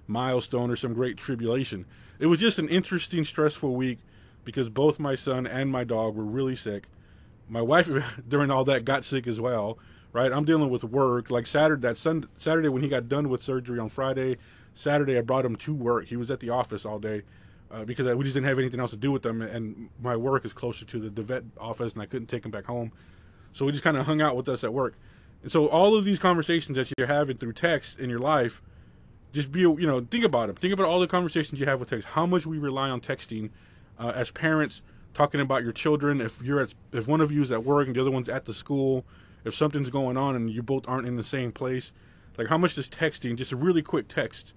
milestone 0.08 0.70
or 0.70 0.76
some 0.76 0.94
great 0.94 1.18
tribulation. 1.18 1.86
It 2.20 2.28
was 2.28 2.40
just 2.40 2.60
an 2.60 2.70
interesting, 2.70 3.24
stressful 3.24 3.76
week 3.76 4.00
because 4.44 4.70
both 4.70 5.00
my 5.00 5.16
son 5.16 5.48
and 5.48 5.72
my 5.72 5.84
dog 5.84 6.16
were 6.16 6.24
really 6.24 6.56
sick. 6.56 6.88
My 7.50 7.62
wife, 7.62 7.90
during 8.28 8.52
all 8.52 8.66
that, 8.66 8.86
got 8.86 9.04
sick 9.04 9.28
as 9.28 9.42
well. 9.42 9.80
Right, 10.14 10.32
I'm 10.32 10.46
dealing 10.46 10.70
with 10.70 10.86
work. 10.86 11.30
Like 11.30 11.46
Saturday, 11.46 11.82
that 11.82 11.98
Sunday, 11.98 12.28
Saturday 12.38 12.70
when 12.70 12.82
he 12.82 12.88
got 12.88 13.10
done 13.10 13.28
with 13.28 13.44
surgery 13.44 13.80
on 13.80 13.90
Friday, 13.90 14.38
Saturday 14.74 15.18
I 15.18 15.22
brought 15.22 15.46
him 15.46 15.58
to 15.58 15.74
work. 15.74 16.08
He 16.08 16.16
was 16.16 16.32
at 16.32 16.40
the 16.40 16.52
office 16.52 16.86
all 16.86 17.00
day 17.00 17.24
uh, 17.76 17.84
because 17.84 18.08
I, 18.08 18.14
we 18.14 18.24
just 18.24 18.36
didn't 18.36 18.48
have 18.48 18.58
anything 18.60 18.80
else 18.80 18.92
to 18.92 18.98
do 18.98 19.12
with 19.12 19.22
them, 19.22 19.42
and 19.42 19.90
my 20.02 20.16
work 20.16 20.46
is 20.46 20.54
closer 20.54 20.86
to 20.86 21.00
the, 21.00 21.10
the 21.10 21.22
vet 21.22 21.44
office, 21.60 21.94
and 21.94 22.02
I 22.02 22.06
couldn't 22.06 22.28
take 22.28 22.46
him 22.46 22.52
back 22.52 22.66
home. 22.66 22.94
So 23.52 23.66
we 23.66 23.72
just 23.72 23.84
kind 23.84 23.98
of 23.98 24.06
hung 24.06 24.22
out 24.22 24.36
with 24.36 24.48
us 24.48 24.64
at 24.64 24.74
work. 24.74 24.96
And 25.44 25.52
so 25.52 25.68
all 25.68 25.96
of 25.96 26.06
these 26.06 26.18
conversations 26.18 26.78
that 26.78 26.92
you're 26.98 27.08
having 27.08 27.38
through 27.38 27.54
text 27.54 28.00
in 28.00 28.10
your 28.10 28.20
life, 28.20 28.62
just 29.34 29.52
be 29.52 29.62
you 29.62 29.76
know 29.76 30.00
think 30.00 30.24
about 30.24 30.50
it. 30.50 30.58
Think 30.58 30.74
about 30.74 30.88
all 30.88 31.00
the 31.00 31.08
conversations 31.08 31.60
you 31.60 31.66
have 31.66 31.80
with 31.80 31.90
text. 31.90 32.08
How 32.10 32.26
much 32.26 32.46
we 32.46 32.58
rely 32.58 32.90
on 32.90 33.02
texting 33.02 33.50
uh, 34.00 34.14
as 34.16 34.32
parents, 34.32 34.82
talking 35.14 35.42
about 35.42 35.64
your 35.64 35.72
children. 35.74 36.22
If 36.22 36.42
you're 36.42 36.62
at, 36.62 36.74
if 36.94 37.08
one 37.08 37.22
of 37.22 37.32
you 37.32 37.42
is 37.42 37.52
at 37.52 37.64
work 37.64 37.88
and 37.88 37.96
the 37.96 38.02
other 38.02 38.12
one's 38.12 38.30
at 38.30 38.46
the 38.46 38.54
school, 38.54 39.06
if 39.44 39.54
something's 39.54 39.90
going 39.90 40.18
on 40.18 40.36
and 40.36 40.50
you 40.50 40.64
both 40.64 40.88
aren't 40.88 41.08
in 41.08 41.16
the 41.18 41.24
same 41.24 41.52
place, 41.52 41.92
like 42.38 42.48
how 42.48 42.58
much 42.58 42.76
does 42.76 42.90
texting, 42.90 43.36
just 43.36 43.52
a 43.52 43.56
really 43.56 43.82
quick 43.82 44.08
text, 44.08 44.54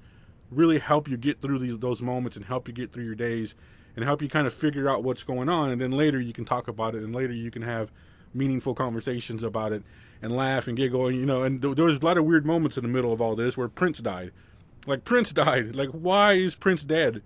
really 0.50 0.78
help 0.78 1.08
you 1.08 1.16
get 1.16 1.40
through 1.40 1.58
these 1.58 1.78
those 1.78 2.02
moments 2.02 2.36
and 2.36 2.46
help 2.46 2.68
you 2.68 2.74
get 2.74 2.92
through 2.92 3.04
your 3.04 3.14
days 3.14 3.54
and 3.96 4.04
help 4.04 4.22
you 4.22 4.28
kind 4.28 4.46
of 4.46 4.52
figure 4.54 4.88
out 4.88 5.02
what's 5.02 5.22
going 5.22 5.48
on 5.48 5.70
and 5.70 5.80
then 5.80 5.90
later 5.90 6.20
you 6.20 6.32
can 6.32 6.44
talk 6.44 6.68
about 6.68 6.94
it 6.94 7.02
and 7.02 7.14
later 7.14 7.32
you 7.32 7.50
can 7.50 7.62
have 7.62 7.90
meaningful 8.32 8.74
conversations 8.74 9.42
about 9.42 9.72
it 9.72 9.82
and 10.22 10.34
laugh 10.34 10.66
and 10.68 10.76
giggle 10.76 11.06
and 11.06 11.16
you 11.16 11.26
know 11.26 11.42
and 11.42 11.60
th- 11.60 11.76
there 11.76 11.84
was 11.84 11.96
a 11.96 12.04
lot 12.04 12.16
of 12.16 12.24
weird 12.24 12.46
moments 12.46 12.76
in 12.76 12.82
the 12.82 12.88
middle 12.88 13.12
of 13.12 13.20
all 13.20 13.34
this 13.34 13.56
where 13.56 13.68
Prince 13.68 13.98
died 13.98 14.32
like 14.88 15.04
Prince 15.04 15.32
died. 15.32 15.76
Like 15.76 15.90
why 15.90 16.32
is 16.32 16.54
Prince 16.54 16.82
dead? 16.82 17.22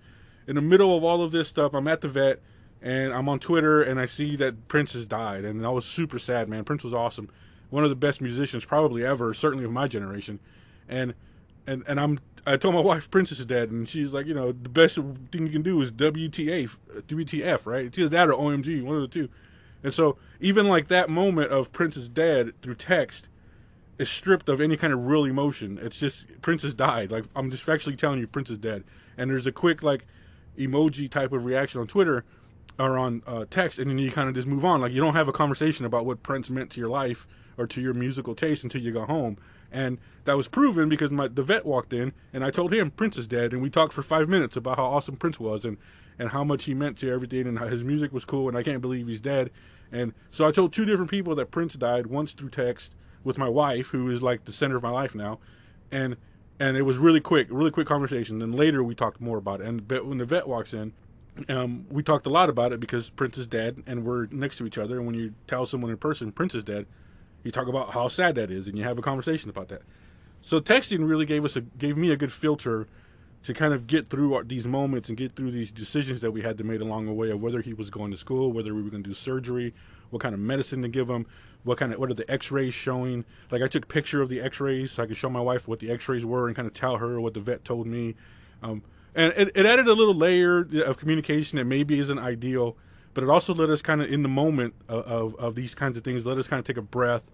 In 0.47 0.57
the 0.57 0.63
middle 0.63 0.97
of 0.97 1.05
all 1.05 1.23
of 1.23 1.31
this 1.31 1.49
stuff, 1.49 1.73
I'm 1.73 1.89
at 1.89 2.01
the 2.01 2.09
vet 2.09 2.41
and 2.83 3.15
I'm 3.15 3.29
on 3.29 3.39
Twitter 3.39 3.81
and 3.81 4.01
I 4.01 4.07
see 4.07 4.37
that 4.37 4.69
Prince 4.69 4.93
has 4.93 5.07
died 5.07 5.45
and 5.45 5.65
I 5.65 5.71
was 5.71 5.85
super 5.85 6.19
sad, 6.19 6.49
man. 6.49 6.65
Prince 6.65 6.83
was 6.83 6.93
awesome. 6.93 7.31
One 7.71 7.85
of 7.85 7.91
the 7.91 7.97
best 7.97 8.21
musicians 8.21 8.65
probably 8.65 9.05
ever, 9.07 9.33
certainly 9.33 9.65
of 9.65 9.71
my 9.71 9.89
generation. 9.89 10.41
And 10.89 11.15
and 11.67 11.83
and 11.87 12.01
I'm 12.01 12.19
I 12.47 12.57
told 12.57 12.75
my 12.75 12.81
wife 12.81 13.11
Princess 13.11 13.39
is 13.39 13.47
dead 13.47 13.71
and 13.71 13.89
she's 13.89 14.13
like, 14.13 14.27
you 14.27 14.35
know, 14.35 14.53
the 14.53 14.69
best 14.69 14.97
thing 14.97 15.47
you 15.47 15.51
can 15.51 15.63
do 15.63 15.81
is 15.81 15.93
WTF, 15.93 16.77
WTF, 17.07 17.67
right? 17.67 17.87
It's 17.87 17.99
either 17.99 18.09
that 18.09 18.29
or 18.29 18.35
OMG, 18.35 18.83
one 18.83 18.97
of 18.97 19.03
the 19.03 19.09
two. 19.09 19.29
And 19.85 19.93
so 19.93 20.17
even 20.41 20.69
like 20.69 20.89
that 20.89 21.09
moment 21.09 21.53
of 21.53 21.73
Prince 21.73 21.97
is 21.97 22.09
dead 22.09 22.53
through 22.63 22.77
text 22.77 23.29
is 23.99 24.09
stripped 24.09 24.49
of 24.49 24.61
any 24.61 24.77
kind 24.77 24.93
of 24.93 25.07
real 25.07 25.25
emotion. 25.25 25.79
It's 25.81 26.01
just 26.01 26.27
Princess 26.41 26.75
died. 26.75 27.13
Like 27.13 27.25
I'm 27.37 27.51
just 27.51 27.69
actually 27.69 27.97
telling 27.97 28.19
you, 28.19 28.27
Princess 28.27 28.59
dead. 28.59 28.83
And 29.17 29.31
there's 29.31 29.47
a 29.47 29.53
quick 29.53 29.83
like 29.83 30.07
emoji 30.59 31.09
type 31.09 31.33
of 31.33 31.45
reaction 31.45 31.81
on 31.81 31.87
Twitter 31.87 32.25
or 32.79 32.99
on 32.99 33.23
uh, 33.27 33.45
text, 33.51 33.79
and 33.79 33.91
then 33.91 33.99
you 33.99 34.11
kind 34.11 34.29
of 34.29 34.35
just 34.35 34.47
move 34.47 34.65
on. 34.65 34.81
Like 34.81 34.93
you 34.93 35.01
don't 35.01 35.15
have 35.15 35.29
a 35.29 35.33
conversation 35.33 35.85
about 35.85 36.07
what 36.07 36.23
Prince 36.23 36.51
meant 36.51 36.71
to 36.71 36.81
your 36.81 36.89
life 36.89 37.27
or 37.59 37.67
to 37.67 37.81
your 37.81 37.95
musical 37.95 38.35
taste 38.35 38.65
until 38.65 38.81
you 38.81 38.93
go 38.93 39.05
home. 39.05 39.37
And 39.71 39.99
that 40.25 40.37
was 40.37 40.49
proven 40.49 40.89
because 40.89 41.11
my 41.11 41.29
the 41.29 41.43
vet 41.43 41.65
walked 41.65 41.93
in 41.93 42.13
and 42.33 42.45
I 42.45 42.51
told 42.51 42.73
him 42.73 42.91
Prince 42.91 43.17
is 43.17 43.27
dead, 43.27 43.53
and 43.53 43.63
we 43.63 43.71
talked 43.71 43.93
for 43.93 44.03
five 44.03 44.29
minutes 44.29 44.57
about 44.57 44.77
how 44.77 44.85
awesome 44.85 45.17
Prince 45.17 45.39
was 45.41 45.65
and 45.65 45.79
and 46.19 46.31
how 46.31 46.45
much 46.45 46.65
he 46.65 46.75
meant 46.75 46.99
to 46.99 47.11
everything 47.11 47.47
and 47.47 47.59
how 47.59 47.67
his 47.67 47.83
music 47.83 48.13
was 48.13 48.25
cool. 48.25 48.49
And 48.49 48.57
I 48.57 48.63
can't 48.63 48.83
believe 48.83 49.07
he's 49.07 49.21
dead. 49.21 49.51
And 49.91 50.13
so 50.31 50.47
I 50.47 50.53
told 50.53 50.73
two 50.73 50.85
different 50.85 51.11
people 51.11 51.35
that 51.35 51.51
Prince 51.51 51.75
died, 51.75 52.07
once 52.07 52.33
through 52.33 52.51
text 52.51 52.95
with 53.25 53.39
my 53.39 53.49
wife, 53.49 53.89
who 53.89 54.11
is 54.11 54.23
like 54.23 54.45
the 54.45 54.53
center 54.53 54.77
of 54.77 54.83
my 54.83 54.91
life 54.91 55.15
now, 55.15 55.39
and 55.91 56.17
and 56.59 56.77
it 56.77 56.83
was 56.83 56.99
really 56.99 57.21
quick, 57.21 57.49
really 57.51 57.71
quick 57.71 57.87
conversation. 57.87 58.39
Then 58.39 58.53
later 58.53 58.83
we 58.83 58.95
talked 58.95 59.21
more 59.21 59.39
about 59.39 59.61
it. 59.61 59.67
And 59.67 59.87
but 59.87 60.07
when 60.07 60.19
the 60.19 60.25
vet 60.25 60.47
walks 60.47 60.73
in, 60.73 60.93
um, 61.49 61.87
we 61.91 62.03
talked 62.03 62.27
a 62.27 62.31
lot 62.31 62.49
about 62.49 62.73
it 62.73 62.81
because 62.81 63.11
Prince 63.11 63.39
is 63.39 63.47
dead, 63.47 63.83
and 63.87 64.05
we're 64.05 64.27
next 64.27 64.59
to 64.59 64.67
each 64.67 64.79
other. 64.79 64.99
And 64.99 65.07
when 65.07 65.15
you 65.15 65.35
tell 65.47 65.67
someone 65.67 65.91
in 65.91 65.97
person 65.97 66.33
Prince 66.33 66.55
is 66.55 66.65
dead, 66.65 66.87
you 67.43 67.51
talk 67.51 67.69
about 67.69 67.93
how 67.93 68.09
sad 68.09 68.35
that 68.37 68.51
is, 68.51 68.69
and 68.69 68.79
you 68.79 68.85
have 68.85 68.99
a 68.99 69.03
conversation 69.03 69.51
about 69.51 69.69
that. 69.69 69.83
So 70.43 70.61
texting 70.61 71.09
really 71.09 71.27
gave 71.27 71.45
us 71.45 71.57
a 71.57 71.61
gave 71.61 71.97
me 71.97 72.11
a 72.11 72.17
good 72.17 72.33
filter 72.33 72.87
to 73.45 73.55
kind 73.55 73.75
of 73.75 73.87
get 73.87 74.09
through 74.09 74.35
our, 74.35 74.45
these 74.45 74.67
moments 74.67 75.09
and 75.09 75.19
get 75.19 75.35
through 75.35 75.51
these 75.51 75.73
decisions 75.73 76.21
that 76.21 76.31
we 76.31 76.43
had 76.43 76.59
to 76.59 76.65
make 76.65 76.81
along 76.81 77.07
the 77.07 77.13
way 77.13 77.31
of 77.31 77.43
whether 77.43 77.61
he 77.61 77.75
was 77.75 77.91
going 77.91 78.11
to 78.11 78.17
school, 78.17 78.53
whether 78.53 78.75
we 78.75 78.83
were 78.83 78.91
going 78.91 79.03
to 79.03 79.11
do 79.11 79.15
surgery, 79.15 79.75
what 80.11 80.23
kind 80.23 80.35
of 80.35 80.41
medicine 80.41 80.83
to 80.83 80.89
give 80.89 81.09
him, 81.09 81.27
what 81.65 81.79
kind 81.79 81.93
of 81.93 81.99
what 81.99 82.11
are 82.11 82.15
the 82.15 82.31
X-rays 82.31 82.75
showing. 82.75 83.25
Like 83.51 83.63
I 83.63 83.69
took 83.69 83.89
picture 83.89 84.23
of 84.23 84.29
the 84.29 84.41
X-rays 84.41 84.93
so 84.93 85.03
I 85.03 85.07
could 85.07 85.17
show 85.17 85.31
my 85.31 85.41
wife 85.41 85.67
what 85.67 85.81
the 85.81 85.91
X-rays 85.91 86.25
were 86.25 86.47
and 86.47 86.55
kind 86.55 86.69
of 86.69 86.75
tell 86.75 86.97
her 86.97 87.21
what 87.21 87.35
the 87.35 87.41
vet 87.41 87.65
told 87.65 87.87
me. 87.87 88.15
Um, 88.63 88.83
and 89.15 89.33
it, 89.37 89.51
it 89.55 89.67
added 89.67 89.89
a 89.89 89.93
little 89.93 90.15
layer 90.15 90.67
of 90.85 90.97
communication 90.97 91.59
that 91.59 91.65
maybe 91.65 91.99
isn't 91.99 92.19
ideal, 92.19 92.77
but 93.15 93.25
it 93.25 93.31
also 93.31 93.55
let 93.55 93.71
us 93.71 93.83
kind 93.83 94.01
of 94.01 94.11
in 94.11 94.23
the 94.23 94.29
moment 94.29 94.75
of, 94.89 95.05
of, 95.05 95.35
of 95.37 95.55
these 95.55 95.75
kinds 95.75 95.97
of 95.97 96.05
things 96.05 96.25
let 96.25 96.39
us 96.39 96.49
kind 96.49 96.61
of 96.61 96.67
take 96.67 96.77
a 96.77 96.83
breath 96.83 97.31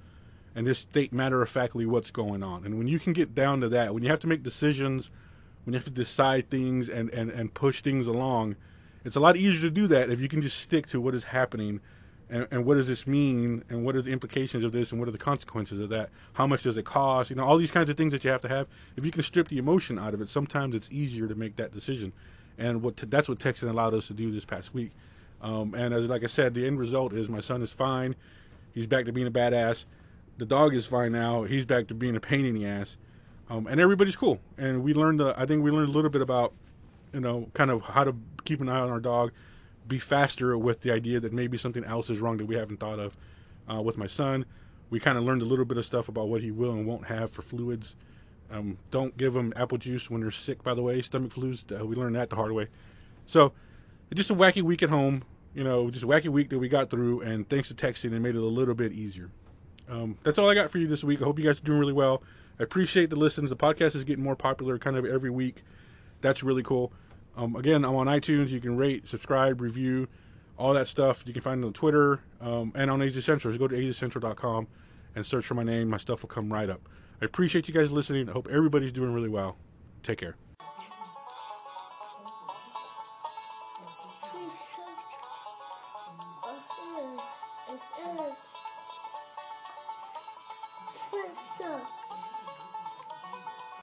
and 0.55 0.67
just 0.67 0.83
state 0.83 1.13
matter 1.13 1.41
of 1.41 1.49
factly 1.49 1.87
what's 1.87 2.11
going 2.11 2.43
on. 2.43 2.65
And 2.65 2.79
when 2.79 2.89
you 2.89 2.99
can 2.99 3.13
get 3.13 3.35
down 3.35 3.61
to 3.61 3.69
that, 3.69 3.95
when 3.95 4.03
you 4.03 4.09
have 4.11 4.21
to 4.21 4.27
make 4.27 4.43
decisions, 4.43 5.11
when 5.65 5.73
you 5.73 5.79
have 5.79 5.85
to 5.85 5.91
decide 5.91 6.51
things 6.51 6.89
and, 6.89 7.11
and, 7.11 7.31
and 7.31 7.55
push 7.55 7.81
things 7.81 8.07
along, 8.07 8.57
it's 9.05 9.17
a 9.17 9.21
lot 9.21 9.37
easier 9.37 9.63
to 9.63 9.71
do 9.71 9.87
that 9.87 10.11
if 10.11 10.21
you 10.21 10.29
can 10.29 10.43
just 10.43 10.59
stick 10.59 10.89
to 10.89 11.01
what 11.01 11.15
is 11.15 11.25
happening 11.25 11.81
and, 12.31 12.47
and, 12.51 12.65
what 12.65 12.75
does 12.75 12.89
this 12.89 13.07
mean? 13.07 13.65
And 13.71 13.85
what 13.85 13.97
are 13.97 14.03
the 14.03 14.11
implications 14.11 14.63
of 14.63 14.73
this? 14.73 14.91
And 14.93 15.01
what 15.01 15.09
are 15.09 15.13
the 15.13 15.19
consequences 15.19 15.79
of 15.79 15.89
that? 15.91 16.11
How 16.35 16.47
much 16.47 16.63
does 16.63 16.77
it 16.77 16.85
cost? 16.85 17.31
You 17.31 17.37
know 17.37 17.45
all 17.45 17.57
these 17.57 17.71
kinds 17.71 17.89
of 17.89 17.97
things 17.97 18.13
that 18.13 18.25
you 18.25 18.31
have 18.31 18.43
to 18.43 18.49
have. 18.49 18.67
If 18.97 19.05
you 19.05 19.11
can 19.11 19.23
strip 19.23 19.49
the 19.49 19.59
emotion 19.59 19.99
out 19.99 20.15
of 20.15 20.21
it 20.21 20.29
sometimes 20.29 20.75
it's 20.75 20.89
easier 20.91 21.27
to 21.27 21.35
make 21.35 21.57
that 21.57 21.73
decision. 21.73 22.13
And 22.59 22.83
what 22.83 22.97
that's 22.97 23.29
what 23.29 23.39
texting 23.39 23.71
allowed 23.71 23.95
us 23.95 24.09
to 24.09 24.15
do 24.15 24.31
this 24.31 24.45
past 24.45 24.75
week. 24.75 24.91
Um, 25.41 25.75
and 25.75 25.95
as 25.95 26.07
like 26.07 26.25
i 26.25 26.27
said 26.27 26.53
the 26.53 26.67
end 26.67 26.81
result 26.81 27.13
is 27.13 27.29
my 27.29 27.41
son 27.41 27.63
is 27.63 27.73
fine. 27.73 28.15
He's 28.75 28.87
back 28.87 29.07
to 29.07 29.13
being 29.13 29.27
a 29.27 29.31
badass. 29.31 29.87
The 30.37 30.47
dog 30.47 30.75
is 30.75 30.87
fine 30.87 31.13
now. 31.13 31.45
He's 31.45 31.65
back 31.65 31.89
to 31.89 31.95
being 31.95 32.17
a 32.17 32.21
pain 32.21 32.45
in 32.45 32.55
the 32.55 32.67
ass. 32.67 32.97
Um, 33.49 33.67
and 33.67 33.81
everybody's 33.81 34.17
cool. 34.17 34.41
And 34.59 34.83
we 34.83 34.93
learned 34.93 35.21
uh, 35.21 35.35
i 35.37 35.47
think 35.47 35.63
we 35.63 35.71
learned 35.71 35.89
a 35.89 35.93
little 35.93 36.11
bit 36.11 36.23
about 36.23 36.53
you 37.13 37.21
know 37.21 37.49
kind 37.55 37.71
of 37.71 37.83
how 37.83 38.05
to 38.05 38.15
keep 38.45 38.61
an 38.61 38.69
eye 38.69 38.81
on 38.81 38.91
our 38.91 39.01
dog 39.01 39.33
be 39.89 39.99
faster 39.99 40.57
with 40.57 40.83
the 40.83 40.91
idea 40.91 41.21
that 41.21 41.33
maybe 41.33 41.57
something 41.57 41.85
else 41.85 42.11
is 42.11 42.21
wrong 42.21 42.37
that 42.37 42.47
we 42.47 42.55
haven't 42.55 42.79
thought 42.79 42.99
of. 42.99 43.17
Uh, 43.71 43.83
with 43.83 43.99
my 43.99 44.07
son, 44.07 44.47
we 44.91 44.99
kind 45.01 45.19
of 45.19 45.25
learned 45.25 45.43
a 45.43 45.45
little 45.45 45.65
bit 45.65 45.77
of 45.77 45.85
stuff 45.85 46.09
about 46.09 46.29
what 46.29 46.43
he 46.43 46.51
will 46.51 46.73
and 46.73 46.87
won't 46.87 47.07
have 47.07 47.31
for 47.31 47.43
fluids. 47.43 47.97
Um, 48.51 48.79
don't 48.91 49.17
give 49.17 49.37
him 49.37 49.53
apple 49.57 49.77
juice 49.77 50.11
when 50.11 50.23
they're 50.23 50.31
sick, 50.31 50.63
by 50.63 50.75
the 50.75 50.83
way. 50.83 51.03
Stomach 51.03 51.33
flus, 51.33 51.65
uh, 51.79 51.85
we 51.85 51.97
learned 51.97 52.17
that 52.17 52.31
the 52.31 52.37
hard 52.37 52.53
way. 52.53 52.69
So, 53.27 53.53
just 54.15 54.31
a 54.31 54.35
wacky 54.35 54.63
week 54.63 54.83
at 54.83 54.89
home. 54.89 55.23
You 55.55 55.65
know, 55.65 55.91
just 55.91 56.05
a 56.05 56.07
wacky 56.07 56.29
week 56.29 56.51
that 56.51 56.59
we 56.59 56.69
got 56.69 56.89
through, 56.89 57.23
and 57.23 57.49
thanks 57.49 57.69
to 57.69 57.75
texting, 57.75 58.13
it 58.13 58.21
made 58.21 58.37
it 58.37 58.39
a 58.39 58.45
little 58.45 58.75
bit 58.75 58.93
easier. 58.93 59.31
Um, 59.89 60.17
that's 60.23 60.39
all 60.39 60.49
I 60.49 60.55
got 60.55 60.71
for 60.71 60.79
you 60.79 60.87
this 60.87 61.03
week. 61.03 61.21
I 61.21 61.25
hope 61.25 61.39
you 61.39 61.45
guys 61.45 61.59
are 61.59 61.65
doing 61.65 61.79
really 61.79 61.93
well. 61.93 62.23
I 62.61 62.63
appreciate 62.63 63.11
the 63.11 63.17
listens. 63.17 63.51
The 63.51 63.57
podcast 63.57 63.97
is 63.97 64.05
getting 64.05 64.25
more 64.25 64.37
popular 64.37 64.79
kind 64.79 64.97
of 64.97 65.05
every 65.05 65.31
week. 65.31 65.63
That's 66.21 66.43
really 66.43 66.63
cool. 66.63 66.93
Um, 67.39 67.55
again, 67.55 67.85
I'm 67.85 67.95
on 67.95 68.09
iTunes. 68.09 68.49
You 68.51 68.61
can 68.61 68.77
rate, 68.77 69.07
subscribe, 69.09 69.61
review, 69.61 70.09
all 70.59 70.75
that 70.75 70.89
stuff. 70.89 71.23
You 71.25 71.33
can 71.33 71.41
find 71.41 71.63
it 71.63 71.67
on 71.67 71.73
Twitter 71.73 72.21
um, 72.41 72.73
and 72.75 72.91
on 72.91 73.01
AZ 73.01 73.25
Central. 73.25 73.53
Just 73.53 73.61
go 73.61 73.69
to 73.69 73.77
azcentral.com 73.77 74.67
and 75.15 75.25
search 75.25 75.47
for 75.47 75.55
my 75.55 75.63
name. 75.63 75.89
My 75.89 75.99
stuff 75.99 76.23
will 76.23 76.29
come 76.29 76.53
right 76.53 76.69
up. 76.69 76.81
I 77.23 77.25
appreciate 77.25 77.69
you 77.69 77.75
guys 77.75 77.93
listening. 77.93 78.29
I 78.29 78.33
hope 78.33 78.49
everybody's 78.51 78.93
doing 78.93 79.15
really 79.15 79.29
well. 79.29 79.57
Take 80.03 80.19
care. 80.19 80.37